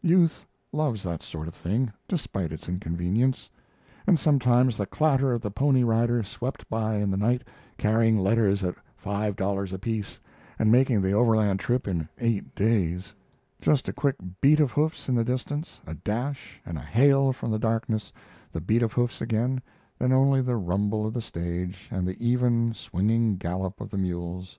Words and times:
Youth 0.00 0.46
loves 0.72 1.02
that 1.02 1.22
sort 1.22 1.46
of 1.46 1.52
thing, 1.54 1.92
despite 2.08 2.52
its 2.52 2.70
inconvenience. 2.70 3.50
And 4.06 4.18
sometimes 4.18 4.78
the 4.78 4.86
clatter 4.86 5.34
of 5.34 5.42
the 5.42 5.50
pony 5.50 5.82
rider 5.84 6.22
swept 6.22 6.66
by 6.70 6.94
in 6.96 7.10
the 7.10 7.18
night, 7.18 7.42
carrying 7.76 8.16
letters 8.18 8.64
at 8.64 8.76
five 8.96 9.36
dollars 9.36 9.74
apiece 9.74 10.18
and 10.58 10.72
making 10.72 11.02
the 11.02 11.12
Overland 11.12 11.60
trip 11.60 11.86
in 11.86 12.08
eight 12.18 12.54
days; 12.54 13.14
just 13.60 13.86
a 13.86 13.92
quick 13.92 14.16
beat 14.40 14.58
of 14.58 14.72
hoofs 14.72 15.10
in 15.10 15.14
the 15.14 15.22
distance, 15.22 15.82
a 15.86 15.92
dash, 15.92 16.62
and 16.64 16.78
a 16.78 16.80
hail 16.80 17.34
from 17.34 17.50
the 17.50 17.58
darkness, 17.58 18.10
the 18.52 18.62
beat 18.62 18.80
of 18.82 18.94
hoofs 18.94 19.20
again, 19.20 19.60
then 19.98 20.12
only 20.14 20.40
the 20.40 20.56
rumble 20.56 21.06
of 21.06 21.12
the 21.12 21.20
stage 21.20 21.88
and 21.90 22.08
the 22.08 22.16
even, 22.26 22.72
swinging 22.72 23.36
gallop 23.36 23.78
of 23.82 23.90
the 23.90 23.98
mules. 23.98 24.58